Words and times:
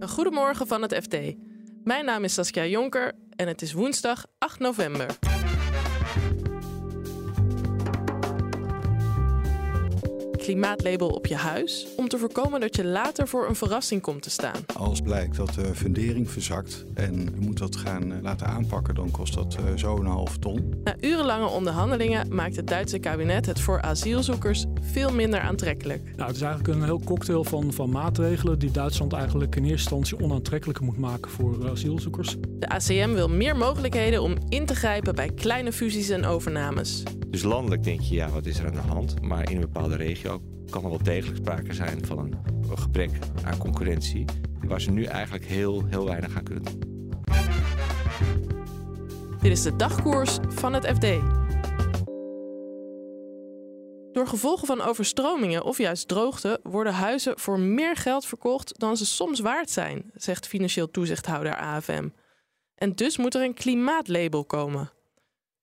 Een 0.00 0.08
goedemorgen 0.08 0.66
van 0.66 0.82
het 0.82 0.94
FD. 0.94 1.16
Mijn 1.84 2.04
naam 2.04 2.24
is 2.24 2.34
Saskia 2.34 2.66
Jonker 2.66 3.12
en 3.36 3.48
het 3.48 3.62
is 3.62 3.72
woensdag 3.72 4.26
8 4.38 4.58
november. 4.58 5.06
Klimaatlabel 10.50 11.08
op 11.08 11.26
je 11.26 11.36
huis 11.36 11.86
om 11.96 12.08
te 12.08 12.18
voorkomen 12.18 12.60
dat 12.60 12.76
je 12.76 12.84
later 12.84 13.28
voor 13.28 13.48
een 13.48 13.54
verrassing 13.54 14.02
komt 14.02 14.22
te 14.22 14.30
staan. 14.30 14.64
Als 14.76 15.00
blijkt 15.00 15.36
dat 15.36 15.54
de 15.54 15.74
fundering 15.74 16.30
verzakt 16.30 16.84
en 16.94 17.14
je 17.20 17.40
moet 17.40 17.58
dat 17.58 17.76
gaan 17.76 18.12
eh, 18.12 18.22
laten 18.22 18.46
aanpakken, 18.46 18.94
dan 18.94 19.10
kost 19.10 19.34
dat 19.34 19.56
uh, 19.60 19.76
zo 19.76 19.96
een 19.96 20.06
half 20.06 20.38
ton. 20.38 20.80
Na 20.84 20.94
urenlange 21.00 21.46
onderhandelingen 21.46 22.34
maakt 22.34 22.56
het 22.56 22.66
Duitse 22.66 22.98
kabinet 22.98 23.46
het 23.46 23.60
voor 23.60 23.80
asielzoekers 23.80 24.64
veel 24.80 25.12
minder 25.12 25.40
aantrekkelijk. 25.40 26.02
Nou, 26.16 26.26
het 26.26 26.36
is 26.36 26.42
eigenlijk 26.42 26.74
een 26.74 26.84
heel 26.84 27.00
cocktail 27.04 27.44
van, 27.44 27.72
van 27.72 27.90
maatregelen 27.90 28.58
die 28.58 28.70
Duitsland 28.70 29.12
eigenlijk 29.12 29.56
in 29.56 29.62
eerste 29.62 29.94
instantie 29.94 30.24
onaantrekkelijker 30.24 30.84
moet 30.84 30.98
maken 30.98 31.30
voor 31.30 31.58
uh, 31.62 31.70
asielzoekers. 31.70 32.36
De 32.48 32.68
ACM 32.68 33.12
wil 33.12 33.28
meer 33.28 33.56
mogelijkheden 33.56 34.22
om 34.22 34.36
in 34.48 34.66
te 34.66 34.74
grijpen 34.74 35.14
bij 35.14 35.30
kleine 35.34 35.72
fusies 35.72 36.08
en 36.08 36.24
overnames. 36.24 37.02
Dus 37.30 37.42
landelijk 37.42 37.82
denk 37.82 38.00
je, 38.00 38.14
ja, 38.14 38.28
wat 38.28 38.46
is 38.46 38.58
er 38.58 38.66
aan 38.66 38.72
de 38.72 38.78
hand? 38.78 39.22
Maar 39.22 39.50
in 39.50 39.54
een 39.54 39.60
bepaalde 39.60 39.96
regio 39.96 40.42
kan 40.70 40.84
er 40.84 40.88
wel 40.88 41.02
degelijk 41.02 41.36
sprake 41.36 41.72
zijn 41.72 42.06
van 42.06 42.18
een 42.18 42.78
gebrek 42.78 43.10
aan 43.42 43.58
concurrentie, 43.58 44.24
waar 44.66 44.80
ze 44.80 44.90
nu 44.90 45.04
eigenlijk 45.04 45.44
heel, 45.44 45.84
heel 45.86 46.04
weinig 46.04 46.36
aan 46.36 46.42
kunnen 46.42 46.64
doen. 46.64 46.88
Dit 49.40 49.52
is 49.52 49.62
de 49.62 49.76
dagkoers 49.76 50.38
van 50.48 50.72
het 50.72 50.86
FD. 50.86 51.06
Door 54.12 54.26
gevolgen 54.26 54.66
van 54.66 54.80
overstromingen 54.80 55.64
of 55.64 55.78
juist 55.78 56.08
droogte 56.08 56.60
worden 56.62 56.92
huizen 56.92 57.38
voor 57.38 57.60
meer 57.60 57.96
geld 57.96 58.26
verkocht 58.26 58.78
dan 58.78 58.96
ze 58.96 59.06
soms 59.06 59.40
waard 59.40 59.70
zijn, 59.70 60.10
zegt 60.14 60.46
financieel 60.46 60.90
toezichthouder 60.90 61.56
AFM. 61.56 62.08
En 62.74 62.94
dus 62.94 63.16
moet 63.16 63.34
er 63.34 63.42
een 63.42 63.54
klimaatlabel 63.54 64.44
komen. 64.44 64.90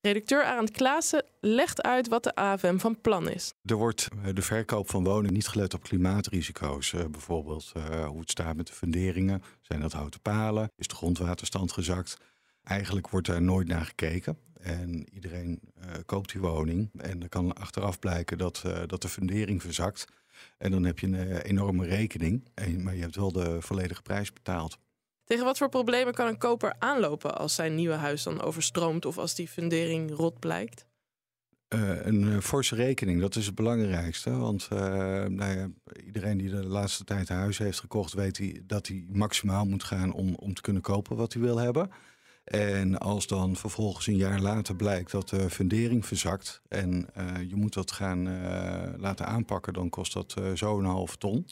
Redacteur 0.07 0.43
Arend 0.43 0.71
Klaassen 0.71 1.25
legt 1.41 1.81
uit 1.81 2.07
wat 2.07 2.23
de 2.23 2.35
AFM 2.35 2.77
van 2.77 3.01
plan 3.01 3.29
is. 3.29 3.53
Er 3.63 3.75
wordt 3.75 4.07
de 4.33 4.41
verkoop 4.41 4.89
van 4.89 5.03
woningen 5.03 5.33
niet 5.33 5.47
gelet 5.47 5.73
op 5.73 5.83
klimaatrisico's. 5.83 6.91
Uh, 6.91 7.05
bijvoorbeeld 7.05 7.71
uh, 7.77 8.05
hoe 8.05 8.19
het 8.19 8.29
staat 8.29 8.55
met 8.55 8.67
de 8.67 8.73
funderingen. 8.73 9.43
Zijn 9.61 9.81
dat 9.81 9.91
houten 9.91 10.21
palen? 10.21 10.71
Is 10.75 10.87
de 10.87 10.95
grondwaterstand 10.95 11.71
gezakt? 11.71 12.17
Eigenlijk 12.63 13.09
wordt 13.09 13.27
daar 13.27 13.41
nooit 13.41 13.67
naar 13.67 13.85
gekeken. 13.85 14.37
En 14.59 15.13
iedereen 15.13 15.59
koopt 16.05 16.31
die 16.31 16.41
woning. 16.41 16.89
En 16.97 17.19
dan 17.19 17.29
kan 17.29 17.53
achteraf 17.53 17.99
blijken 17.99 18.37
dat, 18.37 18.63
dat 18.85 19.01
de 19.01 19.09
fundering 19.09 19.61
verzakt. 19.61 20.05
En 20.57 20.71
dan 20.71 20.83
heb 20.83 20.99
je 20.99 21.07
een 21.07 21.41
enorme 21.41 21.85
rekening. 21.85 22.47
En, 22.53 22.83
maar 22.83 22.95
je 22.95 23.01
hebt 23.01 23.15
wel 23.15 23.31
de 23.31 23.61
volledige 23.61 24.01
prijs 24.01 24.33
betaald. 24.33 24.77
Tegen 25.27 25.45
wat 25.45 25.57
voor 25.57 25.69
problemen 25.69 26.13
kan 26.13 26.27
een 26.27 26.37
koper 26.37 26.75
aanlopen 26.79 27.37
als 27.37 27.55
zijn 27.55 27.75
nieuwe 27.75 27.95
huis 27.95 28.23
dan 28.23 28.41
overstroomt 28.41 29.05
of 29.05 29.17
als 29.17 29.35
die 29.35 29.47
fundering 29.47 30.15
rot 30.15 30.39
blijkt? 30.39 30.85
Uh, 31.73 32.05
een 32.05 32.21
uh, 32.21 32.39
forse 32.39 32.75
rekening, 32.75 33.21
dat 33.21 33.35
is 33.35 33.45
het 33.45 33.55
belangrijkste. 33.55 34.29
Want 34.29 34.67
uh, 34.73 34.79
nou 35.25 35.57
ja, 35.57 35.69
iedereen 36.05 36.37
die 36.37 36.49
de 36.49 36.65
laatste 36.67 37.03
tijd 37.03 37.29
een 37.29 37.35
huis 37.35 37.57
heeft 37.57 37.79
gekocht, 37.79 38.13
weet 38.13 38.37
hij 38.37 38.61
dat 38.65 38.87
hij 38.87 39.05
maximaal 39.09 39.65
moet 39.65 39.83
gaan 39.83 40.13
om, 40.13 40.35
om 40.35 40.53
te 40.53 40.61
kunnen 40.61 40.81
kopen 40.81 41.15
wat 41.15 41.33
hij 41.33 41.41
wil 41.41 41.57
hebben. 41.57 41.91
En 42.43 42.97
als 42.97 43.27
dan 43.27 43.55
vervolgens 43.55 44.07
een 44.07 44.15
jaar 44.15 44.39
later 44.39 44.75
blijkt 44.75 45.11
dat 45.11 45.29
de 45.29 45.49
fundering 45.49 46.05
verzakt 46.05 46.61
en 46.67 47.09
je 47.47 47.55
moet 47.55 47.73
dat 47.73 47.91
gaan 47.91 48.23
laten 48.99 49.25
aanpakken, 49.25 49.73
dan 49.73 49.89
kost 49.89 50.13
dat 50.13 50.35
zo 50.53 50.79
een 50.79 50.85
half 50.85 51.15
ton. 51.15 51.47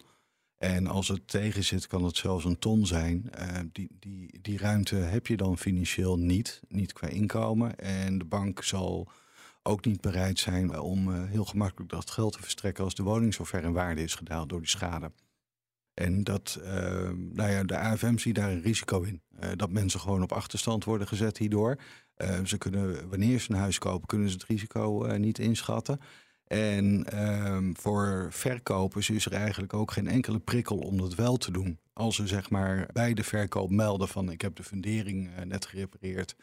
En 0.58 0.88
als 0.88 1.08
het 1.08 1.28
tegen 1.28 1.64
zit, 1.64 1.88
kan 1.88 2.04
het 2.04 2.18
zelfs 2.18 2.46
een 2.46 2.60
ton 2.60 2.86
zijn. 2.86 3.30
Uh, 3.40 3.60
die, 3.72 3.90
die, 4.00 4.40
die 4.42 4.58
ruimte 4.58 4.96
heb 4.96 5.28
je 5.28 5.38
dan 5.38 5.58
financieel 5.58 6.20
niet, 6.20 6.62
niet 6.68 6.94
qua 6.94 7.08
inkomen. 7.08 7.78
En 7.78 8.18
de 8.18 8.26
bank 8.26 8.64
zal 8.64 9.12
ook 9.64 9.86
niet 9.86 10.02
bereid 10.02 10.40
zijn 10.40 10.80
om 10.80 11.10
uh, 11.10 11.24
heel 11.24 11.46
gemakkelijk 11.46 11.92
dat 11.92 12.10
geld 12.10 12.34
te 12.34 12.42
verstrekken 12.42 12.84
als 12.84 12.96
de 12.96 13.04
woning 13.04 13.34
zover 13.34 13.64
in 13.64 13.74
waarde 13.74 14.04
is 14.04 14.16
gedaald 14.16 14.50
door 14.50 14.60
die 14.60 14.70
schade. 14.70 15.12
En 15.94 16.24
dat, 16.24 16.60
uh, 16.62 16.68
nou 17.12 17.52
ja, 17.52 17.64
de 17.64 17.78
AFM 17.78 18.18
ziet 18.18 18.36
daar 18.36 18.52
een 18.52 18.62
risico 18.62 19.02
in. 19.02 19.22
dat 19.56 19.70
mensen 19.70 20.00
gewoon 20.00 20.24
op 20.24 20.32
achterstand 20.32 20.84
worden 20.84 21.08
gezet 21.08 21.38
hierdoor. 21.38 21.80
ze 22.44 22.58
kunnen, 22.58 23.10
wanneer 23.10 23.40
ze 23.40 23.52
een 23.52 23.58
huis 23.58 23.78
kopen, 23.78 24.08
kunnen 24.08 24.30
ze 24.30 24.34
het 24.34 24.44
risico 24.44 25.16
niet 25.18 25.40
inschatten. 25.40 26.00
En 26.48 27.20
um, 27.24 27.78
voor 27.78 28.28
verkopers 28.32 29.10
is 29.10 29.26
er 29.26 29.34
eigenlijk 29.34 29.74
ook 29.74 29.92
geen 29.92 30.08
enkele 30.08 30.40
prikkel 30.40 30.78
om 30.78 30.98
dat 30.98 31.16
wel 31.16 31.38
te 31.38 31.52
doen. 31.52 31.80
Als 31.94 32.16
ze 32.16 32.28
zeg 32.28 32.50
maar 32.50 32.90
bij 32.94 33.14
de 33.14 33.24
verkoop 33.24 33.70
melden 33.70 34.08
van 34.08 34.32
ik 34.32 34.42
heb 34.42 34.56
de 34.56 34.64
fundering 34.64 35.30
uh, 35.30 35.46
net 35.46 35.66
gerepareerd, 35.66 36.36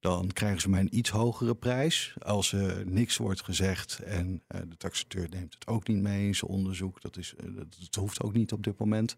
dan 0.00 0.32
krijgen 0.32 0.60
ze 0.60 0.68
mij 0.68 0.80
een 0.80 0.96
iets 0.96 1.10
hogere 1.10 1.54
prijs. 1.54 2.14
Als 2.18 2.52
er 2.52 2.86
niks 2.86 3.16
wordt 3.16 3.42
gezegd 3.42 3.98
en 3.98 4.42
uh, 4.48 4.60
de 4.68 4.76
taxateur 4.76 5.28
neemt 5.30 5.54
het 5.54 5.66
ook 5.66 5.88
niet 5.88 6.02
mee 6.02 6.26
in 6.26 6.34
zijn 6.34 6.50
onderzoek, 6.50 7.00
dat, 7.00 7.16
is, 7.16 7.34
uh, 7.44 7.56
dat 7.56 7.94
hoeft 7.94 8.22
ook 8.22 8.32
niet 8.32 8.52
op 8.52 8.62
dit 8.62 8.78
moment. 8.78 9.16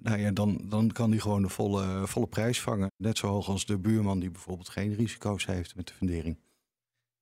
Nou 0.00 0.18
ja, 0.18 0.30
dan, 0.30 0.60
dan 0.64 0.92
kan 0.92 1.10
die 1.10 1.20
gewoon 1.20 1.42
de 1.42 1.48
volle, 1.48 2.06
volle 2.06 2.26
prijs 2.26 2.60
vangen. 2.60 2.90
Net 2.96 3.18
zo 3.18 3.26
hoog 3.26 3.48
als 3.48 3.66
de 3.66 3.78
buurman 3.78 4.20
die 4.20 4.30
bijvoorbeeld 4.30 4.68
geen 4.68 4.94
risico's 4.94 5.46
heeft 5.46 5.76
met 5.76 5.86
de 5.86 5.94
fundering. 5.94 6.36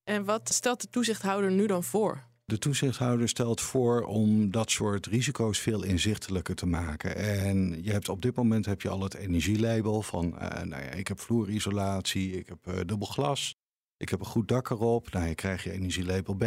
En 0.05 0.25
wat 0.25 0.53
stelt 0.53 0.81
de 0.81 0.89
toezichthouder 0.89 1.53
nu 1.53 1.67
dan 1.67 1.85
voor? 1.85 2.29
De 2.51 2.59
toezichthouder 2.59 3.29
stelt 3.29 3.61
voor 3.61 4.03
om 4.05 4.51
dat 4.51 4.71
soort 4.71 5.07
risico's 5.07 5.59
veel 5.59 5.83
inzichtelijker 5.83 6.55
te 6.55 6.67
maken. 6.67 7.17
En 7.17 7.83
je 7.83 7.93
hebt 7.93 8.09
op 8.09 8.23
dit 8.23 8.37
moment 8.37 8.67
heb 8.67 8.83
je 8.83 8.89
al 8.89 9.03
het 9.03 9.15
energielabel 9.15 10.03
van, 10.03 10.25
uh, 10.27 10.41
nou 10.41 10.83
ja, 10.83 10.91
ik 10.91 11.09
heb 11.09 11.21
vloerisolatie, 11.21 12.33
ik 12.33 12.49
heb 12.49 12.59
uh, 12.69 12.75
dubbel 12.75 13.07
glas, 13.07 13.55
ik 13.97 14.09
heb 14.09 14.21
een 14.21 14.27
goed 14.27 14.49
dak 14.49 14.71
erop. 14.71 15.13
Nou, 15.13 15.27
je 15.27 15.35
krijgt 15.35 15.65
je 15.65 15.73
energielabel 15.73 16.35
B. 16.35 16.45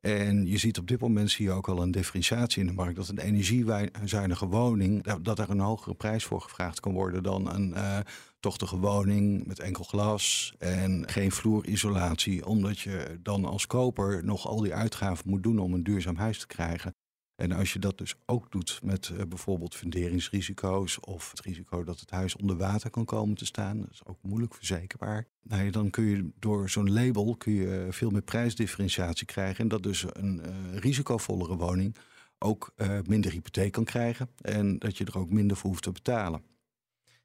En 0.00 0.46
je 0.46 0.58
ziet 0.58 0.78
op 0.78 0.88
dit 0.88 1.00
moment 1.00 1.30
zie 1.30 1.44
je 1.44 1.52
ook 1.52 1.68
al 1.68 1.82
een 1.82 1.90
differentiatie 1.90 2.60
in 2.60 2.66
de 2.66 2.72
markt. 2.72 2.96
Dat 2.96 3.08
een 3.08 3.18
energiezuinige 3.18 4.46
woning, 4.46 5.02
dat 5.22 5.38
er 5.38 5.50
een 5.50 5.60
hogere 5.60 5.94
prijs 5.94 6.24
voor 6.24 6.40
gevraagd 6.40 6.80
kan 6.80 6.92
worden 6.92 7.22
dan 7.22 7.54
een 7.54 7.70
uh, 7.70 7.98
tochtige 8.44 8.78
woning 8.78 9.46
met 9.46 9.58
enkel 9.58 9.84
glas 9.84 10.54
en 10.58 11.08
geen 11.08 11.32
vloerisolatie. 11.32 12.46
Omdat 12.46 12.78
je 12.78 13.18
dan 13.22 13.44
als 13.44 13.66
koper 13.66 14.24
nog 14.24 14.46
al 14.46 14.60
die 14.60 14.74
uitgaven 14.74 15.30
moet 15.30 15.42
doen 15.42 15.58
om 15.58 15.74
een 15.74 15.82
duurzaam 15.82 16.16
huis 16.16 16.38
te 16.38 16.46
krijgen. 16.46 16.94
En 17.42 17.52
als 17.52 17.72
je 17.72 17.78
dat 17.78 17.98
dus 17.98 18.14
ook 18.26 18.52
doet 18.52 18.80
met 18.82 19.08
uh, 19.08 19.22
bijvoorbeeld 19.28 19.74
funderingsrisico's 19.74 20.98
of 21.00 21.30
het 21.30 21.40
risico 21.40 21.84
dat 21.84 22.00
het 22.00 22.10
huis 22.10 22.36
onder 22.36 22.56
water 22.56 22.90
kan 22.90 23.04
komen 23.04 23.36
te 23.36 23.46
staan, 23.46 23.80
dat 23.80 23.90
is 23.90 24.06
ook 24.06 24.18
moeilijk 24.22 24.54
verzekerbaar. 24.54 25.26
Nou 25.42 25.70
dan 25.70 25.90
kun 25.90 26.04
je 26.04 26.30
door 26.38 26.70
zo'n 26.70 26.92
label 26.92 27.36
kun 27.36 27.52
je 27.52 27.86
veel 27.90 28.10
meer 28.10 28.22
prijsdifferentiatie 28.22 29.26
krijgen 29.26 29.58
en 29.58 29.68
dat 29.68 29.82
dus 29.82 30.04
een 30.12 30.40
uh, 30.46 30.78
risicovollere 30.78 31.56
woning 31.56 31.96
ook 32.38 32.72
uh, 32.76 32.98
minder 33.06 33.30
hypotheek 33.30 33.72
kan 33.72 33.84
krijgen 33.84 34.28
en 34.40 34.78
dat 34.78 34.98
je 34.98 35.04
er 35.04 35.18
ook 35.18 35.30
minder 35.30 35.56
voor 35.56 35.70
hoeft 35.70 35.82
te 35.82 35.92
betalen. 35.92 36.42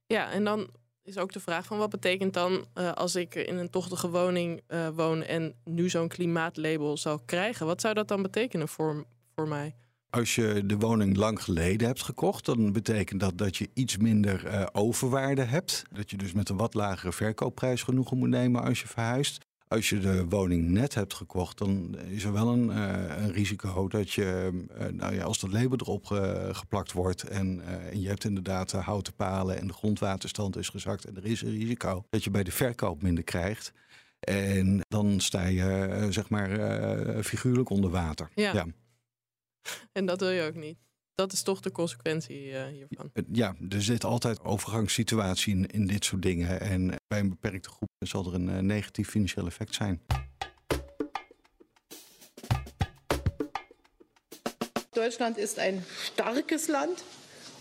Ja, 0.06 0.31
en 0.31 0.44
dan 0.44 0.69
is 1.09 1.18
ook 1.18 1.31
de 1.31 1.40
vraag 1.40 1.66
van 1.66 1.78
wat 1.78 1.90
betekent 1.90 2.34
dan 2.34 2.66
uh, 2.75 2.92
als 2.92 3.16
ik 3.16 3.36
in 3.36 3.58
een 3.58 3.70
tochtige 3.70 4.09
woning 4.09 4.62
uh, 4.68 4.88
woon 4.90 5.24
en 5.24 5.53
nu 5.64 5.90
zo'n 5.90 6.08
klimaatlabel 6.08 6.97
zou 6.97 7.20
krijgen? 7.25 7.66
Wat 7.66 7.81
zou 7.81 7.94
dat 7.94 8.08
dan 8.08 8.22
betekenen 8.22 8.68
voor, 8.68 9.06
voor 9.36 9.48
mij? 9.48 9.75
Als 10.09 10.36
je 10.36 10.66
de 10.66 10.78
woning 10.78 11.18
lang 11.18 11.44
geleden 11.44 11.88
hebt 11.88 12.03
gekocht, 12.03 12.46
dan 12.46 12.72
betekent 12.72 13.19
dat 13.19 13.38
dat 13.38 13.58
je 13.58 13.69
iets 13.74 13.98
minder 13.98 14.46
uh, 14.46 14.66
overwaarde 14.72 15.42
hebt. 15.44 15.84
Dat 15.92 16.09
je 16.09 16.18
dus 16.18 16.34
met 16.34 16.50
een 16.50 16.58
wat 16.58 16.74
lagere 16.74 17.12
verkoopprijs 17.12 17.84
genoegen 17.84 18.18
moet 18.18 18.30
nemen 18.30 18.64
als 18.64 18.81
je 18.81 18.88
verhuist. 18.88 19.48
Als 19.69 19.90
je 19.90 20.00
de 20.00 20.25
woning 20.25 20.68
net 20.68 20.94
hebt 20.94 21.13
gekocht, 21.13 21.57
dan 21.57 21.97
is 21.97 22.24
er 22.24 22.34
wel 22.34 22.47
een, 22.47 22.69
uh, 22.69 23.18
een 23.18 23.31
risico 23.31 23.88
dat 23.88 24.12
je, 24.12 24.52
uh, 24.80 24.85
nou 24.85 25.16
ja, 25.16 25.24
als 25.24 25.40
dat 25.40 25.52
label 25.52 25.78
erop 25.78 26.06
ge, 26.06 26.50
geplakt 26.52 26.91
wordt 26.91 27.24
en, 27.24 27.62
en, 27.66 28.02
je 28.02 28.07
hebt 28.07 28.24
inderdaad 28.24 28.71
houten 28.71 29.13
palen 29.13 29.57
en 29.57 29.68
de 29.68 29.74
grondwaterstand 29.74 30.57
is 30.57 30.69
gezakt 30.69 31.06
en 31.06 31.16
er 31.16 31.25
is 31.25 31.42
een 31.42 31.57
risico 31.57 32.06
dat 32.10 32.24
je 32.24 32.30
bij 32.30 32.44
de 32.44 32.51
verkoop 32.51 33.01
minder 33.01 33.24
krijgt. 33.24 33.74
En 34.19 34.81
dan 34.88 35.19
sta 35.19 35.45
je, 35.45 36.07
zeg 36.10 36.30
maar, 36.30 36.50
figuurlijk 37.24 37.69
onder 37.69 37.89
water. 37.89 38.30
ja. 38.36 38.54
ja. 38.54 38.66
En 39.92 40.06
dat 40.06 40.19
wil 40.19 40.30
je 40.30 40.42
ook 40.42 40.56
niet. 40.56 40.77
Dat 41.19 41.33
is 41.33 41.42
toch 41.42 41.60
de 41.60 41.71
consequentie 41.71 42.51
uh, 42.51 42.66
hiervan. 42.66 43.12
Ja, 43.31 43.56
er 43.69 43.81
zit 43.81 44.04
altijd 44.04 44.44
overgangssituatie 44.44 45.54
in, 45.54 45.68
in 45.68 45.88
dit 45.88 46.06
soort 46.06 46.21
dingen. 46.21 46.62
En 46.62 46.95
bij 47.07 47.19
een 47.19 47.30
beperkte 47.30 47.69
groep 47.69 47.89
zal 48.00 48.25
er 48.25 48.33
een 48.33 48.50
uh, 48.50 48.57
negatief 48.57 49.10
financieel 49.10 49.45
effect 49.45 49.75
zijn. 49.75 50.01
Deutschland 54.92 55.38
ist 55.38 55.57
ein 55.57 55.83
starkes 56.04 56.68
Land. 56.68 57.04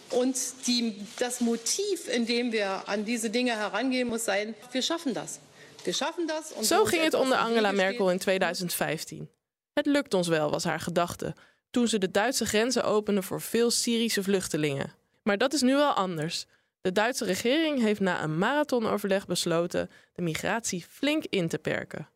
Und 0.08 0.37
die, 0.66 0.94
das 1.16 1.40
Motiv, 1.40 2.08
in 2.08 2.26
dem 2.26 2.52
wir 2.52 2.88
an 2.88 3.05
diese 3.05 3.31
Dinge 3.31 3.56
herangehen, 3.56 4.08
muss 4.08 4.25
sein, 4.25 4.55
wir 4.70 4.82
schaffen 4.82 5.14
das. 5.14 5.38
Wir 5.84 5.94
schaffen 5.94 6.26
das. 6.26 6.52
Und 6.52 6.66
Zo 6.66 6.84
ging 6.84 7.02
het 7.02 7.14
onder 7.14 7.38
Angela 7.38 7.72
Merkel 7.72 8.10
in 8.10 8.19
2015. 8.19 9.28
Het 9.72 9.87
lukt 9.87 10.14
ons 10.14 10.28
wel, 10.28 10.50
was 10.50 10.64
haar 10.64 10.81
gedachte 10.81 11.34
toen 11.70 11.88
ze 11.88 11.99
de 11.99 12.11
Duitse 12.11 12.47
grenzen 12.47 12.85
openden 12.85 13.23
voor 13.23 13.41
veel 13.41 13.70
Syrische 13.70 14.23
vluchtelingen. 14.23 14.93
Maar 15.23 15.38
dat 15.38 15.53
is 15.53 15.62
nu 15.62 15.75
wel 15.75 15.93
anders. 15.93 16.47
De 16.81 16.93
Duitse 16.93 17.25
regering 17.25 17.81
heeft 17.81 18.00
na 18.00 18.23
een 18.23 18.38
marathonoverleg 18.38 19.26
besloten 19.26 19.91
de 20.12 20.23
migratie 20.23 20.85
flink 20.88 21.25
in 21.25 21.49
te 21.49 21.59
perken. 21.59 22.09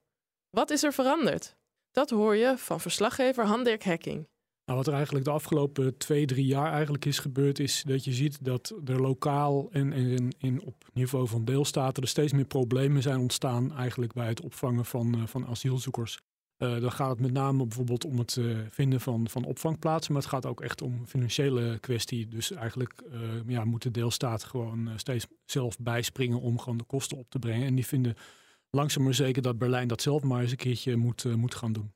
Wat 0.50 0.70
is 0.70 0.82
er 0.82 0.92
veranderd? 0.92 1.56
Dat 1.90 2.10
hoor 2.10 2.36
je 2.36 2.54
van 2.56 2.80
verslaggever 2.80 3.46
Handirk 3.46 3.82
Hekking. 3.82 4.26
Nou, 4.64 4.78
wat 4.78 4.86
er 4.86 4.94
eigenlijk 4.94 5.24
de 5.24 5.30
afgelopen 5.30 5.96
twee, 5.96 6.26
drie 6.26 6.46
jaar 6.46 6.72
eigenlijk 6.72 7.04
is 7.04 7.18
gebeurd, 7.18 7.58
is 7.58 7.82
dat 7.86 8.04
je 8.04 8.12
ziet 8.12 8.44
dat 8.44 8.74
er 8.84 9.00
lokaal 9.00 9.68
en, 9.70 10.62
op 10.64 10.84
niveau 10.92 11.28
van 11.28 11.44
deelstaten 11.44 12.02
er 12.02 12.08
steeds 12.08 12.32
meer 12.32 12.44
problemen 12.44 13.02
zijn 13.02 13.18
ontstaan 13.18 13.76
eigenlijk 13.76 14.12
bij 14.12 14.28
het 14.28 14.40
opvangen 14.40 14.84
van, 14.84 15.16
uh, 15.16 15.26
van 15.26 15.46
asielzoekers. 15.46 16.20
Uh, 16.62 16.80
dan 16.80 16.92
gaat 16.92 17.10
het 17.10 17.20
met 17.20 17.32
name 17.32 17.66
bijvoorbeeld 17.66 18.04
om 18.04 18.18
het 18.18 18.36
uh, 18.36 18.58
vinden 18.70 19.00
van, 19.00 19.28
van 19.28 19.44
opvangplaatsen, 19.44 20.12
maar 20.12 20.22
het 20.22 20.30
gaat 20.30 20.46
ook 20.46 20.60
echt 20.60 20.82
om 20.82 21.06
financiële 21.06 21.78
kwestie. 21.78 22.28
Dus 22.28 22.50
eigenlijk 22.50 23.02
ja, 23.46 23.64
moeten 23.64 23.92
deelstaten 23.92 24.48
gewoon 24.48 24.90
steeds 24.96 25.26
zelf 25.44 25.78
bijspringen 25.78 26.40
om 26.40 26.58
gewoon 26.58 26.78
de 26.78 26.84
kosten 26.84 27.18
op 27.18 27.30
te 27.30 27.38
brengen. 27.38 27.66
En 27.66 27.74
die 27.74 27.86
vinden 27.86 28.14
langzaam 28.70 29.04
maar 29.04 29.14
zeker 29.14 29.42
dat 29.42 29.58
Berlijn 29.58 29.88
dat 29.88 30.02
zelf 30.02 30.22
maar 30.22 30.40
eens 30.40 30.50
een 30.50 30.56
keertje 30.56 30.96
moet, 30.96 31.36
moet 31.36 31.54
gaan 31.54 31.72
doen. 31.72 31.92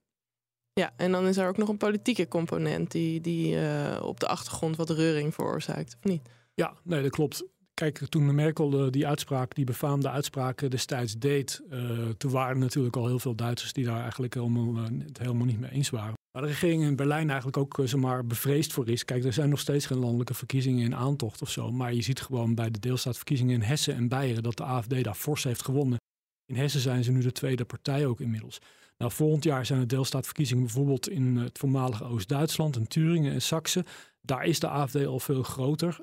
Ja, 0.80 0.92
en 0.96 1.12
dan 1.12 1.26
is 1.26 1.36
er 1.36 1.48
ook 1.48 1.56
nog 1.56 1.69
een 1.69 1.76
politieke 1.76 2.28
component 2.28 2.90
die, 2.90 3.20
die 3.20 3.54
uh, 3.54 4.00
op 4.02 4.20
de 4.20 4.26
achtergrond 4.26 4.76
wat 4.76 4.90
reuring 4.90 5.34
veroorzaakt, 5.34 5.96
of 5.96 6.04
niet? 6.04 6.28
Ja, 6.54 6.76
nee, 6.82 7.02
dat 7.02 7.10
klopt. 7.10 7.44
Kijk, 7.81 7.99
toen 8.08 8.34
Merkel 8.34 8.90
die 8.90 9.06
uitspraak, 9.06 9.55
die 9.55 9.64
befaamde 9.64 10.11
uitspraak 10.11 10.70
destijds 10.70 11.14
deed, 11.19 11.62
uh, 11.70 12.08
toen 12.08 12.31
waren 12.31 12.58
natuurlijk 12.58 12.96
al 12.96 13.06
heel 13.06 13.19
veel 13.19 13.34
Duitsers 13.34 13.73
die 13.73 13.84
daar 13.84 14.00
eigenlijk 14.00 14.34
helemaal, 14.34 14.76
uh, 14.76 14.82
het 15.06 15.19
helemaal 15.19 15.46
niet 15.46 15.61
mee 15.61 15.70
eens 15.70 15.90
waren. 15.90 16.14
Waar 16.31 16.43
de 16.43 16.49
regering 16.49 16.82
in 16.82 16.96
Berlijn 16.96 17.28
eigenlijk 17.28 17.56
ook 17.56 17.81
zomaar 17.84 18.26
bevreesd 18.26 18.73
voor 18.73 18.88
is. 18.88 19.05
Kijk, 19.05 19.25
er 19.25 19.32
zijn 19.32 19.49
nog 19.49 19.58
steeds 19.58 19.87
geen 19.87 19.99
landelijke 19.99 20.34
verkiezingen 20.34 20.84
in 20.84 20.94
aantocht 20.94 21.43
of 21.43 21.50
zo. 21.50 21.73
Maar 21.73 21.94
je 21.94 22.02
ziet 22.02 22.20
gewoon 22.20 22.55
bij 22.55 22.70
de 22.70 22.78
deelstaatverkiezingen 22.78 23.55
in 23.55 23.62
Hessen 23.62 23.94
en 23.94 24.08
Beieren 24.08 24.43
dat 24.43 24.56
de 24.56 24.64
AFD 24.64 25.05
daar 25.05 25.14
fors 25.14 25.44
heeft 25.44 25.64
gewonnen. 25.64 25.99
In 26.44 26.56
Hessen 26.56 26.81
zijn 26.81 27.05
ze 27.05 27.12
nu 27.12 27.20
de 27.20 27.32
tweede 27.32 27.64
partij 27.64 28.06
ook 28.06 28.20
inmiddels. 28.20 28.58
Nou, 28.99 29.12
volgend 29.12 29.44
jaar 29.44 29.67
zijn 29.67 29.81
er 29.81 29.88
deelstaatverkiezingen 29.88 30.64
bijvoorbeeld 30.64 31.08
in 31.08 31.37
het 31.37 31.58
voormalige 31.58 32.05
Oost-Duitsland, 32.05 32.76
in 32.76 32.87
Turingen 32.87 33.32
en 33.32 33.43
Saxe. 33.43 33.84
Daar 34.20 34.44
is 34.44 34.61
de 34.61 34.69
AFD 34.69 35.06
al 35.06 35.20
veel 35.20 35.43
groter. 35.43 36.00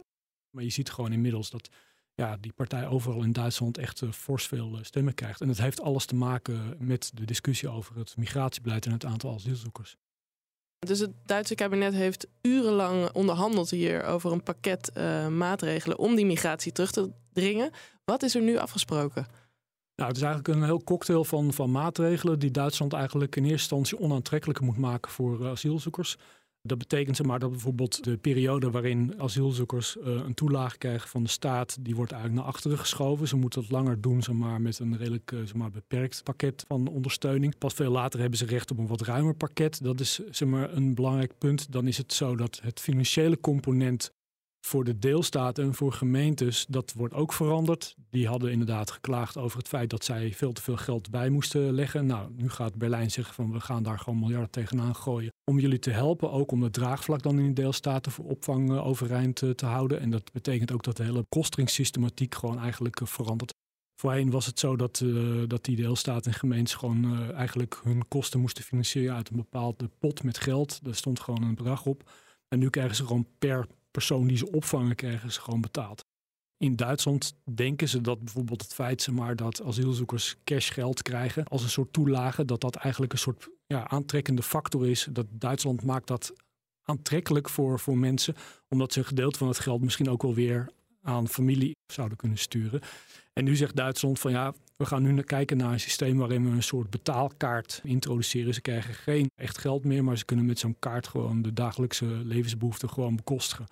Maar 0.54 0.64
je 0.64 0.70
ziet 0.70 0.92
gewoon 0.92 1.12
inmiddels 1.12 1.50
dat 1.50 1.70
ja, 2.16 2.38
die 2.38 2.54
partij 2.54 2.88
overal 2.88 3.24
in 3.24 3.32
Duitsland 3.32 3.78
echt 3.78 4.02
uh, 4.02 4.12
fors 4.12 4.48
veel 4.48 4.72
uh, 4.74 4.84
stemmen 4.84 5.14
krijgt. 5.14 5.42
En 5.42 5.48
dat 5.48 5.58
heeft 5.58 5.82
alles 5.82 6.06
te 6.06 6.16
maken 6.16 6.76
met 6.80 7.12
de 7.14 7.26
discussie 7.26 7.70
over 7.70 7.98
het 7.98 8.18
migratiebeleid 8.18 8.86
en 8.86 8.92
het 8.92 9.06
aantal 9.06 9.34
asielzoekers. 9.34 9.98
Dus 10.80 11.00
het 11.00 11.12
Duitse 11.26 11.56
kabinet 11.56 11.94
heeft 11.94 12.28
urenlang 12.42 13.12
onderhandeld 13.12 13.70
hier 13.70 14.04
over 14.04 14.32
een 14.32 14.44
pakket 14.44 14.92
uh, 14.98 15.28
maatregelen 15.28 16.00
om 16.00 16.16
die 16.16 16.26
migratie 16.26 16.72
terug 16.72 16.92
te 16.92 17.12
dringen. 17.34 17.72
Wat 18.06 18.24
is 18.24 18.36
er 18.36 18.42
nu 18.42 18.58
afgesproken? 18.58 19.28
Nou, 19.96 20.10
het 20.10 20.18
is 20.18 20.24
eigenlijk 20.24 20.56
een 20.56 20.64
heel 20.66 20.84
cocktail 20.84 21.24
van, 21.24 21.54
van 21.54 21.72
maatregelen 21.72 22.40
die 22.40 22.52
Duitsland 22.52 22.94
eigenlijk 22.94 23.36
in 23.36 23.44
eerste 23.44 23.76
instantie 23.76 24.00
onaantrekkelijker 24.00 24.66
moet 24.66 24.78
maken 24.78 25.12
voor 25.12 25.48
asielzoekers. 25.48 26.18
Dat 26.66 26.78
betekent 26.78 27.24
maar, 27.24 27.40
dat 27.40 27.52
bijvoorbeeld 27.52 28.04
de 28.04 28.18
periode 28.18 28.72
waarin 28.72 29.14
asielzoekers 29.18 29.96
uh, 29.96 30.06
een 30.06 30.34
toelage 30.34 30.78
krijgen 30.78 31.10
van 31.10 31.24
de 31.24 31.30
staat, 31.30 31.78
die 31.82 31.96
wordt 31.96 32.12
eigenlijk 32.12 32.42
naar 32.42 32.54
achteren 32.54 32.78
geschoven. 32.78 33.28
Ze 33.28 33.36
moeten 33.36 33.62
het 33.62 33.72
langer 33.72 34.02
doen 34.02 34.22
zeg 34.22 34.36
maar, 34.36 34.62
met 34.62 34.80
een 34.80 34.98
redelijk 34.98 35.32
uh, 35.32 35.40
zeg 35.40 35.72
beperkt 35.72 36.24
pakket 36.24 36.64
van 36.68 36.88
ondersteuning. 36.88 37.58
Pas 37.58 37.74
veel 37.74 37.92
later 37.92 38.20
hebben 38.20 38.38
ze 38.38 38.46
recht 38.46 38.72
op 38.72 38.78
een 38.78 38.88
wat 38.88 39.02
ruimer 39.02 39.36
pakket. 39.36 39.84
Dat 39.84 40.00
is 40.00 40.20
zeg 40.30 40.50
een 40.50 40.96
belangrijk 40.96 41.38
punt. 41.38 41.72
Dan 41.72 41.88
is 41.88 41.98
het 41.98 42.14
zo 42.14 42.36
dat 42.36 42.60
het 42.64 42.80
financiële 42.80 43.40
component 43.40 44.14
voor 44.66 44.84
de 44.84 45.00
deelstaten 45.00 45.64
en 45.64 45.74
voor 45.74 45.94
gemeentes, 45.94 46.66
dat 46.70 46.94
wordt 46.94 47.14
ook 47.14 47.34
veranderd. 47.34 47.96
Die 48.10 48.28
hadden 48.28 48.52
inderdaad 48.52 48.92
geklaagd 48.92 49.38
over 49.38 49.58
het 49.58 49.68
feit 49.68 49.90
dat 49.90 50.06
zij 50.06 50.34
veel 50.34 50.54
te 50.54 50.62
veel 50.62 50.78
geld 50.78 51.10
bij 51.10 51.30
moesten 51.30 51.74
leggen. 51.74 52.06
Nou, 52.06 52.32
nu 52.36 52.50
gaat 52.50 52.76
Berlijn 52.76 53.12
zeggen 53.12 53.34
van 53.34 53.52
we 53.52 53.60
gaan 53.60 53.84
daar 53.84 54.00
gewoon 54.00 54.20
miljarden 54.20 54.50
tegenaan 54.50 54.96
gooien. 54.96 55.32
Om 55.44 55.60
jullie 55.60 55.80
te 55.80 55.90
helpen, 55.90 56.32
ook 56.32 56.52
om 56.52 56.64
het 56.64 56.74
draagvlak 56.74 57.22
dan 57.22 57.40
in 57.40 57.48
de 57.48 57.62
deelstaten 57.62 58.12
voor 58.12 58.26
opvang 58.26 58.72
uh, 58.72 58.88
overeind 58.88 59.42
uh, 59.42 59.50
te 59.50 59.66
houden. 59.66 60.00
En 60.00 60.10
dat 60.10 60.32
betekent 60.32 60.72
ook 60.72 60.84
dat 60.84 60.98
de 60.98 61.04
hele 61.04 61.26
kostingssystematiek 61.30 62.36
gewoon 62.36 62.60
eigenlijk 62.60 63.00
uh, 63.00 63.08
verandert. 63.08 63.54
Voorheen 63.96 64.30
was 64.30 64.46
het 64.46 64.60
zo 64.60 64.76
dat, 64.76 65.04
dat 65.48 65.66
die 65.66 65.76
deelstaten 65.76 66.32
en 66.32 66.38
gemeentes 66.38 66.74
gewoon 66.74 67.32
eigenlijk 67.34 67.80
hun 67.84 68.08
kosten 68.08 68.40
moesten 68.40 68.64
financieren 68.64 69.16
uit 69.16 69.30
een 69.30 69.36
bepaalde 69.36 69.90
pot 70.00 70.24
met 70.24 70.38
geld. 70.38 70.80
Daar 70.84 70.96
stond 70.96 71.20
gewoon 71.20 71.44
een 71.44 71.56
bedrag 71.56 71.86
op. 71.86 72.12
En 72.48 72.60
nu 72.60 72.70
krijgen 72.70 72.96
ze 72.96 73.06
gewoon 73.06 73.28
per 73.40 73.68
persoon 73.94 74.28
die 74.28 74.38
ze 74.38 74.52
opvangen 74.52 74.96
krijgen 74.96 75.32
ze 75.32 75.42
gewoon 75.42 75.62
betaald. 75.62 76.06
In 76.58 76.76
Duitsland 76.76 77.34
denken 77.54 77.90
ze 77.90 78.02
dat 78.02 78.24
bijvoorbeeld 78.24 78.62
het 78.62 78.74
feit 78.74 79.02
ze 79.02 79.12
maar 79.12 79.36
dat 79.36 79.64
asielzoekers 79.64 80.36
cashgeld 80.44 81.02
krijgen 81.02 81.46
als 81.46 81.64
een 81.64 81.70
soort 81.70 81.94
toelage, 81.94 82.46
dat 82.46 82.62
dat 82.62 82.76
eigenlijk 82.76 83.14
een 83.14 83.20
soort 83.20 83.50
ja, 83.66 83.88
aantrekkende 83.88 84.44
factor 84.44 84.88
is. 84.88 85.08
Dat 85.12 85.26
Duitsland 85.30 85.84
maakt 85.84 86.08
dat 86.08 86.34
aantrekkelijk 86.84 87.50
voor, 87.50 87.80
voor 87.80 87.98
mensen, 87.98 88.36
omdat 88.70 88.94
ze 88.94 89.00
een 89.00 89.06
gedeelte 89.06 89.38
van 89.38 89.48
het 89.48 89.60
geld 89.60 89.82
misschien 89.82 90.10
ook 90.10 90.22
wel 90.22 90.34
weer 90.34 90.70
aan 91.04 91.28
familie 91.28 91.76
zouden 91.94 92.18
kunnen 92.18 92.38
sturen. 92.38 92.82
En 93.34 93.44
nu 93.44 93.56
zegt 93.56 93.76
Duitsland 93.76 94.20
van 94.20 94.32
ja, 94.32 94.54
we 94.78 94.86
gaan 94.86 95.02
nu 95.02 95.22
kijken 95.22 95.58
naar 95.58 95.72
een 95.72 95.80
systeem 95.80 96.18
waarin 96.18 96.44
we 96.44 96.56
een 96.56 96.64
soort 96.64 96.90
betaalkaart 96.90 97.82
introduceren. 97.84 98.54
Ze 98.54 98.62
krijgen 98.62 98.94
geen 98.94 99.30
echt 99.36 99.58
geld 99.58 99.84
meer, 99.84 100.04
maar 100.04 100.18
ze 100.18 100.26
kunnen 100.26 100.46
met 100.46 100.60
zo'n 100.60 100.76
kaart 100.80 101.08
gewoon 101.08 101.42
de 101.42 101.54
dagelijkse 101.54 102.06
levensbehoeften 102.06 102.90
gewoon 102.90 103.16
bekostigen. 103.16 103.68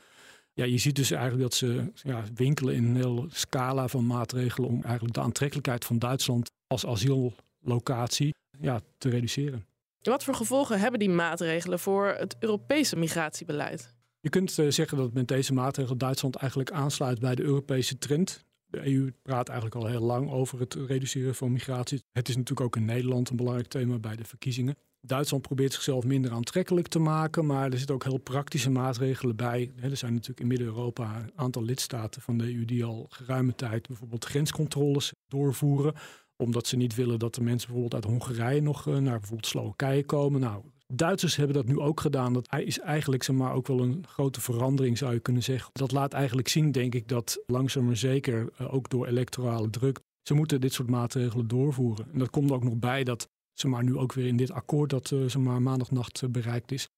Ja, 0.53 0.65
je 0.65 0.77
ziet 0.77 0.95
dus 0.95 1.11
eigenlijk 1.11 1.43
dat 1.43 1.53
ze 1.53 1.91
ja, 1.93 2.23
winkelen 2.35 2.75
in 2.75 2.83
een 2.83 2.95
hele 2.95 3.25
scala 3.29 3.87
van 3.87 4.07
maatregelen 4.07 4.69
om 4.69 4.83
eigenlijk 4.83 5.13
de 5.13 5.21
aantrekkelijkheid 5.21 5.85
van 5.85 5.99
Duitsland 5.99 6.49
als 6.67 6.85
asiellocatie 6.85 8.33
ja, 8.59 8.81
te 8.97 9.09
reduceren. 9.09 9.65
Wat 10.01 10.23
voor 10.23 10.35
gevolgen 10.35 10.79
hebben 10.79 10.99
die 10.99 11.09
maatregelen 11.09 11.79
voor 11.79 12.07
het 12.07 12.35
Europese 12.39 12.95
migratiebeleid? 12.95 13.93
Je 14.21 14.29
kunt 14.29 14.57
uh, 14.57 14.69
zeggen 14.69 14.97
dat 14.97 15.13
met 15.13 15.27
deze 15.27 15.53
maatregelen 15.53 15.97
Duitsland 15.97 16.35
eigenlijk 16.35 16.71
aansluit 16.71 17.19
bij 17.19 17.35
de 17.35 17.43
Europese 17.43 17.97
trend. 17.97 18.45
De 18.65 18.85
EU 18.85 19.11
praat 19.21 19.49
eigenlijk 19.49 19.81
al 19.81 19.91
heel 19.91 20.01
lang 20.01 20.31
over 20.31 20.59
het 20.59 20.73
reduceren 20.73 21.35
van 21.35 21.51
migratie. 21.51 22.03
Het 22.11 22.29
is 22.29 22.35
natuurlijk 22.35 22.67
ook 22.67 22.75
in 22.75 22.85
Nederland 22.85 23.29
een 23.29 23.35
belangrijk 23.35 23.67
thema 23.67 23.99
bij 23.99 24.15
de 24.15 24.23
verkiezingen. 24.23 24.75
Duitsland 25.01 25.41
probeert 25.43 25.73
zichzelf 25.73 26.03
minder 26.03 26.31
aantrekkelijk 26.31 26.87
te 26.87 26.99
maken, 26.99 27.45
maar 27.45 27.71
er 27.71 27.77
zitten 27.77 27.95
ook 27.95 28.03
heel 28.03 28.17
praktische 28.17 28.69
maatregelen 28.69 29.35
bij. 29.35 29.71
Er 29.81 29.97
zijn 29.97 30.13
natuurlijk 30.13 30.39
in 30.39 30.47
Midden-Europa 30.47 31.19
een 31.19 31.31
aantal 31.35 31.63
lidstaten 31.63 32.21
van 32.21 32.37
de 32.37 32.55
EU 32.55 32.65
die 32.65 32.83
al 32.83 33.05
geruime 33.09 33.55
tijd 33.55 33.87
bijvoorbeeld 33.87 34.25
grenscontroles 34.25 35.13
doorvoeren, 35.27 35.93
omdat 36.35 36.67
ze 36.67 36.77
niet 36.77 36.95
willen 36.95 37.19
dat 37.19 37.35
de 37.35 37.41
mensen 37.41 37.69
bijvoorbeeld 37.71 38.03
uit 38.03 38.13
Hongarije 38.13 38.61
nog 38.61 38.87
eh, 38.87 38.93
naar 38.93 39.19
bijvoorbeeld 39.19 39.47
Slowakije 39.47 40.05
komen. 40.05 40.41
Nou, 40.41 40.63
Duitsers 40.93 41.35
hebben 41.35 41.55
dat 41.55 41.65
nu 41.65 41.79
ook 41.79 41.99
gedaan. 41.99 42.33
Dat 42.33 42.59
is 42.59 42.79
eigenlijk 42.79 43.23
zeg 43.23 43.35
maar, 43.35 43.53
ook 43.53 43.67
wel 43.67 43.79
een 43.79 44.05
grote 44.07 44.41
verandering, 44.41 44.97
zou 44.97 45.13
je 45.13 45.19
kunnen 45.19 45.43
zeggen. 45.43 45.69
Dat 45.73 45.91
laat 45.91 46.13
eigenlijk 46.13 46.47
zien, 46.47 46.71
denk 46.71 46.95
ik, 46.95 47.07
dat 47.07 47.43
langzaam 47.45 47.85
maar 47.85 47.97
zeker, 47.97 48.49
eh, 48.57 48.73
ook 48.73 48.89
door 48.89 49.07
electorale 49.07 49.69
druk, 49.69 49.99
ze 50.21 50.33
moeten 50.33 50.61
dit 50.61 50.73
soort 50.73 50.89
maatregelen 50.89 51.47
doorvoeren. 51.47 52.07
En 52.13 52.19
dat 52.19 52.29
komt 52.29 52.49
er 52.49 52.55
ook 52.55 52.63
nog 52.63 52.77
bij 52.77 53.03
dat 53.03 53.29
ze 53.53 53.67
maar 53.67 53.83
nu 53.83 53.97
ook 53.97 54.13
weer 54.13 54.27
in 54.27 54.37
dit 54.37 54.51
akkoord 54.51 54.89
dat 54.89 55.11
uh, 55.11 55.29
ze 55.29 55.39
maar 55.39 55.61
maandagnacht 55.61 56.21
uh, 56.21 56.29
bereikt 56.29 56.71
is. 56.71 56.89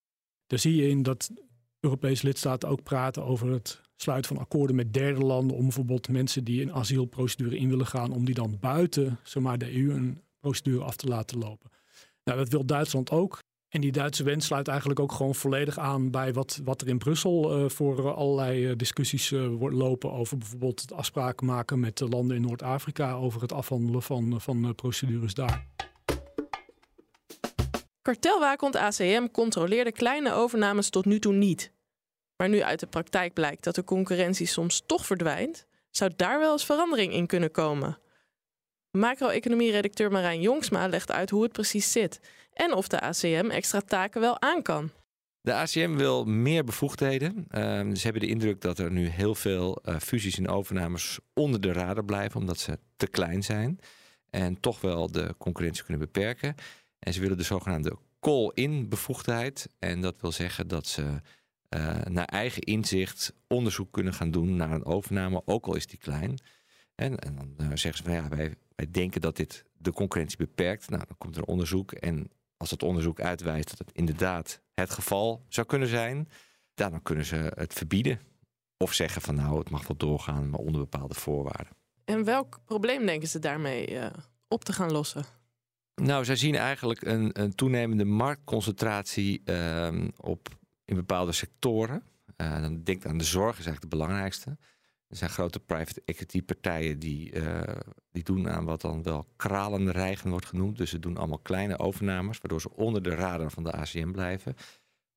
Daar 0.48 0.60
zie 0.60 0.76
je 0.76 0.90
in 0.90 1.04
dat 1.04 1.32
Europese 1.80 2.26
lidstaten 2.26 2.70
ook 2.70 2.84
praten 2.84 3.26
over 3.26 3.52
het 3.52 3.82
sluiten 3.96 4.36
van 4.36 4.44
akkoorden 4.44 4.76
met 4.76 4.94
derde 4.94 5.26
landen 5.26 5.58
om 5.58 5.64
bijvoorbeeld 5.64 6.10
mensen 6.10 6.44
die 6.44 6.62
een 6.62 6.74
asielprocedure 6.74 7.58
in 7.58 7.70
willen 7.70 7.88
gaan, 7.88 8.12
om 8.12 8.26
die 8.26 8.36
dan 8.36 8.58
buiten 8.60 9.20
zeg 9.24 9.44
maar, 9.44 9.58
de 9.58 9.76
EU 9.76 9.92
een 9.92 10.22
procedure 10.40 10.84
af 10.84 10.96
te 10.96 11.08
laten 11.08 11.38
lopen. 11.38 11.70
Nou, 12.24 12.38
dat 12.38 12.50
wil 12.50 12.66
Duitsland 12.66 13.12
ook. 13.12 13.40
En 13.74 13.82
die 13.82 13.92
Duitse 13.92 14.24
wens 14.24 14.46
sluit 14.46 14.68
eigenlijk 14.68 15.00
ook 15.00 15.12
gewoon 15.12 15.36
volledig 15.36 15.78
aan 15.78 16.12
bij 16.12 16.34
wat, 16.34 16.60
wat 16.64 16.82
er 16.82 16.88
in 16.88 16.98
Brussel 16.98 17.60
uh, 17.60 17.70
voor 17.70 18.14
allerlei 18.14 18.70
uh, 18.70 18.78
discussies 18.78 19.32
uh, 19.32 19.62
lopen 19.72 20.12
over 20.12 20.38
bijvoorbeeld 20.38 20.82
het 20.82 20.94
afspraken 20.94 21.46
maken 21.46 21.80
met 21.80 21.98
de 21.98 22.08
landen 22.08 22.36
in 22.36 22.42
Noord-Afrika 22.42 23.14
over 23.14 23.42
het 23.42 23.52
afhandelen 23.52 24.02
van, 24.02 24.42
van 24.42 24.76
procedures 24.76 25.34
daar. 25.34 25.66
Kartelwaakhond 28.02 28.76
ACM 28.76 29.28
controleerde 29.32 29.92
kleine 29.92 30.34
overnames 30.34 30.90
tot 30.90 31.06
nu 31.06 31.20
toe 31.20 31.34
niet. 31.34 31.72
Maar 32.36 32.50
nu 32.50 32.62
uit 32.62 32.80
de 32.80 32.88
praktijk 32.88 33.34
blijkt 33.34 33.64
dat 33.64 33.76
de 33.76 33.84
concurrentie 33.84 34.48
soms 34.48 34.84
toch 34.86 35.06
verdwijnt, 35.06 35.66
zou 35.90 36.12
daar 36.16 36.40
wel 36.40 36.52
eens 36.52 36.66
verandering 36.66 37.14
in 37.14 37.28
kunnen 37.28 37.52
komen. 37.52 37.98
Macro-economie-redacteur 38.98 40.12
Marijn 40.12 40.42
Jongsma 40.42 40.88
legt 40.88 41.12
uit 41.12 41.30
hoe 41.30 41.44
het 41.44 41.52
precies 41.52 41.92
zit 41.92 42.20
en 42.54 42.74
of 42.74 42.88
de 42.88 43.00
ACM 43.00 43.50
extra 43.50 43.82
taken 43.82 44.22
wel 44.22 44.42
aan 44.42 44.62
kan. 44.62 44.92
De 45.42 45.54
ACM 45.54 45.96
wil 45.96 46.26
meer 46.26 46.64
bevoegdheden. 46.64 47.36
Uh, 47.36 47.62
ze 47.94 48.02
hebben 48.02 48.22
de 48.22 48.28
indruk 48.28 48.62
dat 48.62 48.80
er 48.80 48.92
nu 48.92 49.08
heel 49.08 49.36
veel 49.36 49.82
uh, 49.86 50.00
fusies 50.00 50.38
en 50.38 50.48
overnames 50.48 51.20
onder 51.34 51.62
de 51.62 51.72
radar 51.72 52.06
blijven, 52.06 52.40
omdat 52.40 52.60
ze 52.60 52.80
te 52.96 53.08
klein 53.08 53.44
zijn. 53.44 53.80
En 54.30 54.60
toch 54.60 54.82
wel 54.82 55.12
de 55.12 55.36
concurrentie 55.38 55.84
kunnen 55.84 56.06
beperken. 56.06 56.56
En 57.00 57.14
ze 57.14 57.20
willen 57.20 57.38
de 57.38 57.44
zogenaamde 57.44 57.98
call-in 58.20 58.90
bevoegdheid. 58.90 59.70
En 59.80 60.02
dat 60.02 60.16
wil 60.22 60.32
zeggen 60.32 60.68
dat 60.68 60.88
ze 60.88 61.22
naar 62.04 62.26
eigen 62.26 62.62
inzicht 62.62 63.34
onderzoek 63.48 63.92
kunnen 63.92 64.14
gaan 64.14 64.32
doen 64.32 64.56
naar 64.56 64.72
een 64.72 64.86
overname, 64.86 65.42
ook 65.46 65.66
al 65.66 65.76
is 65.76 65.88
die 65.88 66.00
klein. 66.00 66.40
En, 66.96 67.18
en 67.18 67.36
dan 67.58 67.78
zeggen 67.78 67.98
ze 67.98 68.04
van 68.04 68.14
ja, 68.14 68.28
wij, 68.28 68.56
wij 68.76 68.92
denken 68.92 69.22
dat 69.22 69.36
dit 69.36 69.66
de 69.78 69.92
concurrentie 69.92 70.38
beperkt. 70.38 70.90
Nou, 70.90 71.04
dan 71.08 71.18
komt 71.18 71.38
er 71.38 71.44
onderzoek 71.44 71.92
en 71.92 72.32
als 72.58 72.72
het 72.72 72.84
onderzoek 72.84 73.22
uitwijst 73.22 73.70
dat 73.70 73.78
het 73.78 73.92
inderdaad 73.92 74.62
het 74.74 74.90
geval 74.90 75.46
zou 75.48 75.68
kunnen 75.68 75.88
zijn, 75.88 76.30
dan 76.74 77.02
kunnen 77.02 77.26
ze 77.26 77.52
het 77.56 77.74
verbieden. 77.74 78.20
Of 78.78 78.94
zeggen 78.94 79.22
van 79.22 79.36
nou, 79.36 79.60
het 79.60 79.70
mag 79.70 79.88
wel 79.88 79.98
doorgaan, 79.98 80.50
maar 80.50 80.60
onder 80.60 80.82
bepaalde 80.82 81.14
voorwaarden. 81.14 81.74
En 82.06 82.24
welk 82.24 82.60
probleem 82.66 83.06
denken 83.06 83.28
ze 83.28 83.40
daarmee 83.40 83.92
uh, 83.92 84.06
op 84.48 84.64
te 84.64 84.74
gaan 84.74 84.92
lossen? 84.92 85.26
Nou, 85.96 86.26
zij 86.26 86.36
zien 86.36 86.56
eigenlijk 86.56 87.02
een, 87.02 87.42
een 87.42 87.56
toenemende 87.56 88.06
marktconcentratie 88.06 89.42
uh, 89.46 90.06
op, 90.18 90.50
in 90.86 90.96
bepaalde 90.96 91.32
sectoren. 91.32 92.04
Uh, 92.38 92.62
dan 92.62 92.84
denk 92.84 93.06
aan 93.06 93.18
de 93.18 93.24
zorg, 93.24 93.60
is 93.60 93.66
eigenlijk 93.66 93.92
de 93.92 93.98
belangrijkste. 93.98 94.58
Er 95.14 95.20
zijn 95.20 95.32
grote 95.32 95.60
private 95.60 96.02
equity 96.06 96.44
partijen 96.44 97.00
die, 97.00 97.32
uh, 97.32 97.62
die 98.12 98.24
doen 98.24 98.50
aan 98.50 98.66
wat 98.66 98.82
dan 98.82 99.04
wel 99.04 99.28
kralenreigen 99.36 100.30
wordt 100.30 100.46
genoemd. 100.46 100.78
Dus 100.78 100.90
ze 100.90 101.00
doen 101.00 101.18
allemaal 101.18 101.38
kleine 101.38 101.80
overnames, 101.80 102.38
waardoor 102.38 102.62
ze 102.62 102.76
onder 102.76 103.04
de 103.04 103.16
radar 103.16 103.52
van 103.52 103.64
de 103.64 103.72
ACM 103.72 104.12
blijven. 104.12 104.56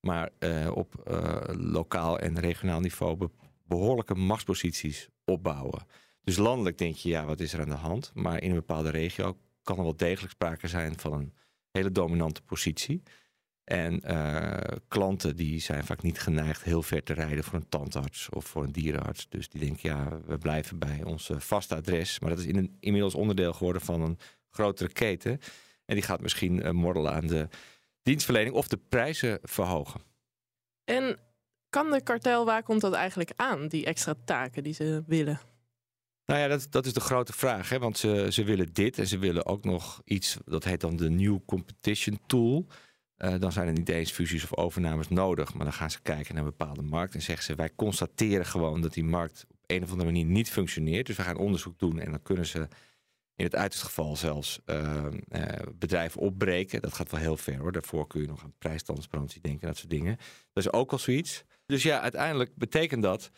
Maar 0.00 0.30
uh, 0.38 0.70
op 0.74 1.04
uh, 1.10 1.40
lokaal 1.46 2.18
en 2.18 2.40
regionaal 2.40 2.80
niveau 2.80 3.16
be 3.16 3.30
behoorlijke 3.64 4.14
machtsposities 4.14 5.08
opbouwen. 5.24 5.86
Dus 6.22 6.36
landelijk 6.36 6.78
denk 6.78 6.94
je, 6.94 7.08
ja, 7.08 7.24
wat 7.24 7.40
is 7.40 7.52
er 7.52 7.60
aan 7.60 7.68
de 7.68 7.74
hand? 7.74 8.10
Maar 8.14 8.42
in 8.42 8.50
een 8.50 8.56
bepaalde 8.56 8.90
regio 8.90 9.38
kan 9.62 9.76
er 9.76 9.82
wel 9.82 9.96
degelijk 9.96 10.32
sprake 10.32 10.68
zijn 10.68 10.98
van 10.98 11.12
een 11.12 11.34
hele 11.70 11.92
dominante 11.92 12.42
positie. 12.42 13.02
En 13.66 14.00
uh, 14.04 14.56
klanten 14.88 15.36
die 15.36 15.60
zijn 15.60 15.84
vaak 15.84 16.02
niet 16.02 16.20
geneigd 16.20 16.62
heel 16.62 16.82
ver 16.82 17.02
te 17.02 17.12
rijden 17.12 17.44
voor 17.44 17.54
een 17.54 17.68
tandarts 17.68 18.28
of 18.28 18.44
voor 18.44 18.64
een 18.64 18.72
dierenarts. 18.72 19.28
Dus 19.28 19.48
die 19.48 19.60
denken, 19.60 19.90
ja, 19.90 20.20
we 20.26 20.38
blijven 20.38 20.78
bij 20.78 21.02
ons 21.04 21.30
vaste 21.36 21.74
adres. 21.74 22.18
Maar 22.18 22.30
dat 22.30 22.38
is 22.38 22.46
in 22.46 22.56
een, 22.56 22.76
inmiddels 22.80 23.14
onderdeel 23.14 23.52
geworden 23.52 23.82
van 23.82 24.00
een 24.02 24.18
grotere 24.50 24.92
keten. 24.92 25.40
En 25.84 25.94
die 25.94 26.02
gaat 26.02 26.20
misschien 26.20 26.56
uh, 26.56 26.70
morrelen 26.70 27.12
aan 27.12 27.26
de 27.26 27.48
dienstverlening 28.02 28.54
of 28.54 28.68
de 28.68 28.78
prijzen 28.88 29.38
verhogen. 29.42 30.00
En 30.84 31.18
kan 31.70 31.90
de 31.90 32.02
kartelwaakhond 32.02 32.80
dat 32.80 32.92
eigenlijk 32.92 33.32
aan, 33.36 33.68
die 33.68 33.84
extra 33.84 34.14
taken 34.24 34.62
die 34.62 34.74
ze 34.74 35.02
willen? 35.06 35.40
Nou 36.26 36.40
ja, 36.40 36.48
dat, 36.48 36.66
dat 36.70 36.86
is 36.86 36.92
de 36.92 37.00
grote 37.00 37.32
vraag. 37.32 37.68
Hè? 37.68 37.78
Want 37.78 37.98
ze, 37.98 38.26
ze 38.30 38.44
willen 38.44 38.72
dit 38.72 38.98
en 38.98 39.06
ze 39.06 39.18
willen 39.18 39.46
ook 39.46 39.64
nog 39.64 40.00
iets, 40.04 40.36
dat 40.44 40.64
heet 40.64 40.80
dan 40.80 40.96
de 40.96 41.10
New 41.10 41.38
Competition 41.46 42.20
Tool. 42.26 42.66
Uh, 43.18 43.34
dan 43.38 43.52
zijn 43.52 43.66
er 43.66 43.72
niet 43.72 43.88
eens 43.88 44.10
fusies 44.10 44.44
of 44.44 44.56
overnames 44.56 45.08
nodig. 45.08 45.54
Maar 45.54 45.64
dan 45.64 45.72
gaan 45.72 45.90
ze 45.90 46.02
kijken 46.02 46.34
naar 46.34 46.44
een 46.44 46.50
bepaalde 46.56 46.82
markt 46.82 47.14
en 47.14 47.22
zeggen 47.22 47.44
ze: 47.44 47.54
wij 47.54 47.70
constateren 47.74 48.46
gewoon 48.46 48.80
dat 48.80 48.94
die 48.94 49.04
markt 49.04 49.46
op 49.50 49.56
een 49.66 49.82
of 49.82 49.90
andere 49.90 50.08
manier 50.08 50.24
niet 50.24 50.50
functioneert. 50.50 51.06
Dus 51.06 51.16
we 51.16 51.22
gaan 51.22 51.36
onderzoek 51.36 51.78
doen 51.78 51.98
en 51.98 52.10
dan 52.10 52.22
kunnen 52.22 52.46
ze 52.46 52.68
in 53.34 53.44
het 53.44 53.54
uiterste 53.54 53.86
geval 53.86 54.16
zelfs 54.16 54.60
uh, 54.66 55.06
uh, 55.28 55.42
bedrijven 55.74 56.20
opbreken. 56.20 56.82
Dat 56.82 56.94
gaat 56.94 57.10
wel 57.10 57.20
heel 57.20 57.36
ver 57.36 57.58
hoor. 57.58 57.72
Daarvoor 57.72 58.06
kun 58.06 58.20
je 58.20 58.26
nog 58.26 58.42
aan 58.42 58.54
prijstransparantie 58.58 59.40
denken, 59.40 59.66
dat 59.66 59.76
soort 59.76 59.90
dingen. 59.90 60.16
Dat 60.52 60.64
is 60.64 60.72
ook 60.72 60.92
al 60.92 60.98
zoiets. 60.98 61.44
Dus 61.66 61.82
ja, 61.82 62.00
uiteindelijk 62.00 62.56
betekent 62.56 63.02
dat 63.02 63.30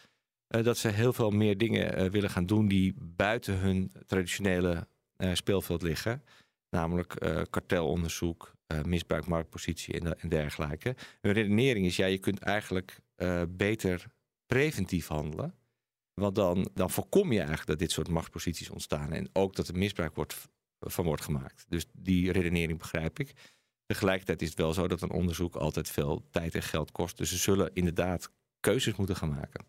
dat 0.48 0.78
ze 0.78 0.88
heel 0.88 1.12
veel 1.12 1.30
meer 1.30 1.58
dingen 1.58 2.10
willen 2.10 2.30
gaan 2.30 2.46
doen 2.46 2.68
die 2.68 2.94
buiten 2.98 3.58
hun 3.58 3.92
traditionele 4.06 4.88
speelveld 5.32 5.82
liggen. 5.82 6.24
Namelijk 6.70 7.14
kartelonderzoek, 7.50 8.52
misbruik 8.84 9.26
marktpositie 9.26 10.00
en, 10.00 10.20
en, 10.20 10.28
dergelijke. 10.28 10.96
Hun 11.20 11.32
redenering 11.32 11.86
is, 11.86 11.96
ja, 11.96 12.06
je 12.06 12.18
kunt 12.18 12.38
eigenlijk 12.38 13.00
beter 13.48 14.06
preventief 14.46 15.06
handelen. 15.06 15.54
Want 16.14 16.34
dan, 16.34 16.68
dan 16.74 16.90
voorkom 16.90 17.32
je 17.32 17.38
eigenlijk 17.38 17.68
dat 17.68 17.78
dit 17.78 17.90
soort 17.90 18.08
machtsposities 18.08 18.70
ontstaan. 18.70 19.12
En 19.12 19.28
ook 19.32 19.56
dat 19.56 19.68
er 19.68 19.76
misbruik 19.76 20.14
wordt, 20.14 20.48
van 20.80 21.04
wordt 21.04 21.22
gemaakt. 21.22 21.64
Dus 21.68 21.86
die 21.92 22.32
redenering 22.32 22.78
begrijp 22.78 23.18
ik. 23.18 23.32
Tegelijkertijd 23.86 24.42
is 24.42 24.48
het 24.48 24.58
wel 24.58 24.72
zo 24.72 24.88
dat 24.88 25.02
een 25.02 25.10
onderzoek 25.10 25.56
altijd 25.56 25.88
veel 25.88 26.24
tijd 26.30 26.54
en 26.54 26.62
geld 26.62 26.92
kost. 26.92 27.16
Dus 27.16 27.28
ze 27.28 27.36
zullen 27.36 27.70
inderdaad 27.72 28.30
keuzes 28.60 28.96
moeten 28.96 29.16
gaan 29.16 29.28
maken. 29.28 29.64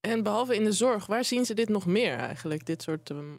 En 0.00 0.22
behalve 0.22 0.54
in 0.54 0.64
de 0.64 0.72
zorg, 0.72 1.06
waar 1.06 1.24
zien 1.24 1.44
ze 1.44 1.54
dit 1.54 1.68
nog 1.68 1.86
meer 1.86 2.16
eigenlijk? 2.16 2.66
Dit 2.66 2.82
soort 2.82 3.10
um, 3.10 3.38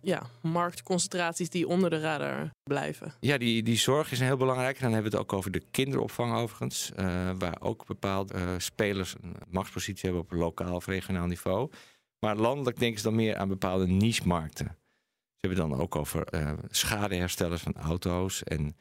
ja, 0.00 0.30
marktconcentraties 0.42 1.50
die 1.50 1.68
onder 1.68 1.90
de 1.90 2.00
radar 2.00 2.50
blijven. 2.62 3.12
Ja, 3.20 3.38
die, 3.38 3.62
die 3.62 3.76
zorg 3.76 4.12
is 4.12 4.20
heel 4.20 4.36
belangrijk. 4.36 4.80
Dan 4.80 4.92
hebben 4.92 5.10
we 5.10 5.16
het 5.16 5.26
ook 5.26 5.38
over 5.38 5.50
de 5.50 5.62
kinderopvang 5.70 6.34
overigens. 6.34 6.90
Uh, 6.96 7.30
waar 7.38 7.60
ook 7.60 7.86
bepaalde 7.86 8.34
uh, 8.34 8.54
spelers 8.58 9.14
een 9.20 9.36
machtspositie 9.48 10.04
hebben 10.04 10.22
op 10.22 10.32
lokaal 10.32 10.74
of 10.74 10.86
regionaal 10.86 11.26
niveau. 11.26 11.70
Maar 12.18 12.36
landelijk 12.36 12.78
denken 12.78 12.98
ze 12.98 13.04
dan 13.04 13.14
meer 13.14 13.36
aan 13.36 13.48
bepaalde 13.48 13.86
niche-markten. 13.86 14.66
Ze 15.36 15.46
hebben 15.46 15.68
dan 15.68 15.80
ook 15.80 15.96
over 15.96 16.34
uh, 16.34 16.52
schadeherstellers 16.70 17.62
van 17.62 17.74
auto's 17.74 18.42
en 18.42 18.76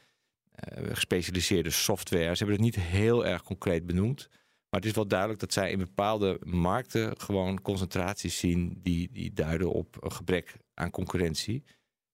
gespecialiseerde 0.91 1.69
software. 1.69 2.35
Ze 2.35 2.43
hebben 2.43 2.55
het 2.55 2.75
niet 2.75 2.85
heel 2.85 3.25
erg 3.25 3.43
concreet 3.43 3.85
benoemd. 3.85 4.27
Maar 4.69 4.79
het 4.79 4.85
is 4.85 4.95
wel 4.95 5.07
duidelijk 5.07 5.39
dat 5.39 5.53
zij 5.53 5.71
in 5.71 5.79
bepaalde 5.79 6.39
markten 6.43 7.19
gewoon 7.19 7.61
concentraties 7.61 8.37
zien 8.37 8.79
die, 8.83 9.09
die 9.11 9.33
duiden 9.33 9.71
op 9.71 9.97
een 9.99 10.11
gebrek 10.11 10.57
aan 10.77 10.91
concurrentie. 10.91 11.63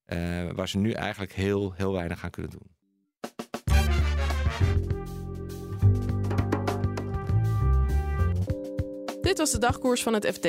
Uh, 0.06 0.50
waar 0.52 0.68
ze 0.68 0.78
nu 0.78 0.92
eigenlijk 0.92 1.32
heel, 1.32 1.72
heel 1.72 1.92
weinig 1.92 2.24
aan 2.24 2.30
kunnen 2.30 2.50
doen. 2.50 2.72
Dit 9.20 9.38
was 9.38 9.50
de 9.50 9.58
dagkoers 9.58 10.02
van 10.02 10.14
het 10.14 10.26
FD. 10.26 10.48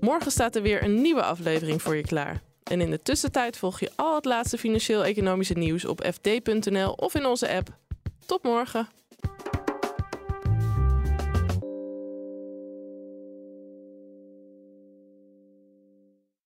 Morgen 0.00 0.30
staat 0.30 0.56
er 0.56 0.62
weer 0.62 0.82
een 0.82 1.00
nieuwe 1.00 1.22
aflevering 1.22 1.82
voor 1.82 1.96
je 1.96 2.02
klaar. 2.02 2.42
En 2.62 2.80
in 2.80 2.90
de 2.90 3.02
tussentijd 3.02 3.56
volg 3.56 3.80
je 3.80 3.90
al 3.96 4.14
het 4.14 4.24
laatste 4.24 4.58
financieel-economische 4.58 5.54
nieuws 5.54 5.84
op 5.84 6.06
fd.nl 6.12 6.92
of 6.92 7.14
in 7.14 7.26
onze 7.26 7.48
app. 7.48 7.78
Tot 8.26 8.42
morgen! 8.42 8.88